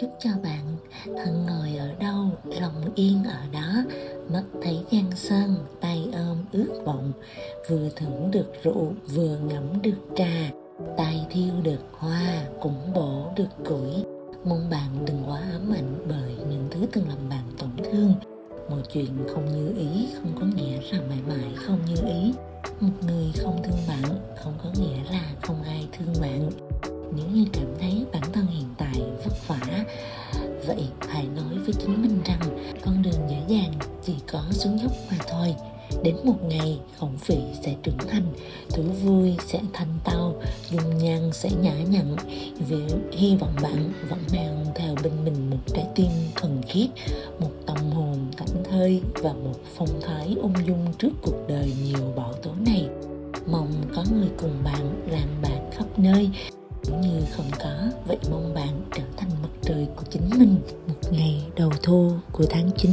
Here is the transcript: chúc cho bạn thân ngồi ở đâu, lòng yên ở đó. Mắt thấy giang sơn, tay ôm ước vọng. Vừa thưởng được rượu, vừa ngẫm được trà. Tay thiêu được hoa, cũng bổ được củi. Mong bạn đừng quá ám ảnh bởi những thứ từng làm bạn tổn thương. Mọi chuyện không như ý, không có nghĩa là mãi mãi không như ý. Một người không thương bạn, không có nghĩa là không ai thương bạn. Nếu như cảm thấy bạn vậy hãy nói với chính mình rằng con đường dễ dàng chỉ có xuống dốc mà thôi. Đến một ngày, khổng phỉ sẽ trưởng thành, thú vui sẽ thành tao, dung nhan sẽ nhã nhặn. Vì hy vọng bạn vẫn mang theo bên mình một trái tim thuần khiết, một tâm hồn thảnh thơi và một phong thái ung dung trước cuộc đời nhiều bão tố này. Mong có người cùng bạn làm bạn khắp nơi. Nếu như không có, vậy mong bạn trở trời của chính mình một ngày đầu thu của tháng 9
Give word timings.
chúc 0.00 0.10
cho 0.18 0.30
bạn 0.42 0.76
thân 1.04 1.46
ngồi 1.46 1.76
ở 1.76 1.94
đâu, 2.00 2.30
lòng 2.60 2.94
yên 2.94 3.24
ở 3.24 3.40
đó. 3.52 3.84
Mắt 4.32 4.42
thấy 4.62 4.78
giang 4.92 5.16
sơn, 5.16 5.54
tay 5.80 6.08
ôm 6.12 6.38
ước 6.52 6.82
vọng. 6.84 7.12
Vừa 7.68 7.88
thưởng 7.96 8.30
được 8.30 8.52
rượu, 8.62 8.92
vừa 9.06 9.38
ngẫm 9.38 9.82
được 9.82 9.98
trà. 10.16 10.50
Tay 10.96 11.26
thiêu 11.30 11.52
được 11.62 11.80
hoa, 11.92 12.44
cũng 12.60 12.92
bổ 12.94 13.32
được 13.36 13.48
củi. 13.64 14.04
Mong 14.44 14.70
bạn 14.70 15.04
đừng 15.06 15.22
quá 15.26 15.40
ám 15.52 15.74
ảnh 15.74 15.94
bởi 16.08 16.36
những 16.50 16.68
thứ 16.70 16.86
từng 16.92 17.08
làm 17.08 17.28
bạn 17.30 17.44
tổn 17.58 17.70
thương. 17.84 18.14
Mọi 18.70 18.80
chuyện 18.92 19.26
không 19.34 19.46
như 19.52 19.74
ý, 19.76 20.08
không 20.14 20.32
có 20.40 20.46
nghĩa 20.56 20.78
là 20.92 21.00
mãi 21.08 21.18
mãi 21.28 21.52
không 21.66 21.78
như 21.86 21.94
ý. 22.06 22.32
Một 22.80 22.92
người 23.06 23.32
không 23.38 23.62
thương 23.62 23.78
bạn, 23.88 24.18
không 24.42 24.54
có 24.62 24.70
nghĩa 24.80 25.12
là 25.12 25.32
không 25.42 25.62
ai 25.62 25.88
thương 25.92 26.14
bạn. 26.20 26.50
Nếu 27.16 27.26
như 27.32 27.44
cảm 27.52 27.66
thấy 27.80 28.04
bạn 28.12 28.21
vậy 30.66 30.84
hãy 31.08 31.26
nói 31.36 31.58
với 31.58 31.74
chính 31.80 32.02
mình 32.02 32.20
rằng 32.24 32.74
con 32.84 33.02
đường 33.02 33.28
dễ 33.30 33.42
dàng 33.48 33.72
chỉ 34.06 34.14
có 34.32 34.42
xuống 34.50 34.78
dốc 34.78 34.92
mà 35.10 35.16
thôi. 35.28 35.54
Đến 36.02 36.16
một 36.24 36.36
ngày, 36.48 36.78
khổng 36.98 37.16
phỉ 37.18 37.36
sẽ 37.62 37.74
trưởng 37.82 37.98
thành, 38.08 38.32
thú 38.70 38.82
vui 38.82 39.36
sẽ 39.46 39.60
thành 39.72 39.98
tao, 40.04 40.34
dung 40.70 40.98
nhan 40.98 41.32
sẽ 41.32 41.50
nhã 41.60 41.74
nhặn. 41.74 42.16
Vì 42.68 42.76
hy 43.12 43.36
vọng 43.36 43.54
bạn 43.62 43.92
vẫn 44.08 44.18
mang 44.32 44.66
theo 44.74 44.94
bên 45.02 45.12
mình 45.24 45.50
một 45.50 45.56
trái 45.66 45.86
tim 45.94 46.10
thuần 46.36 46.62
khiết, 46.68 46.88
một 47.40 47.50
tâm 47.66 47.76
hồn 47.76 48.18
thảnh 48.36 48.64
thơi 48.70 49.00
và 49.14 49.32
một 49.32 49.56
phong 49.76 50.00
thái 50.02 50.36
ung 50.42 50.66
dung 50.66 50.86
trước 50.98 51.12
cuộc 51.22 51.48
đời 51.48 51.72
nhiều 51.84 52.12
bão 52.16 52.32
tố 52.32 52.50
này. 52.66 52.88
Mong 53.46 53.72
có 53.94 54.04
người 54.12 54.28
cùng 54.38 54.54
bạn 54.64 55.02
làm 55.10 55.28
bạn 55.42 55.70
khắp 55.72 55.98
nơi. 55.98 56.30
Nếu 56.90 57.00
như 57.00 57.20
không 57.30 57.50
có, 57.58 57.88
vậy 58.06 58.18
mong 58.30 58.54
bạn 58.54 58.82
trở 58.94 59.01
trời 59.72 59.86
của 59.96 60.04
chính 60.10 60.30
mình 60.38 60.56
một 60.88 60.94
ngày 61.10 61.46
đầu 61.56 61.70
thu 61.82 62.10
của 62.32 62.44
tháng 62.50 62.70
9 62.76 62.90